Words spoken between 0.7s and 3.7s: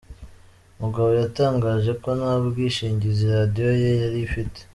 Mugabo yatangaje ko nta bwishingizi radiyo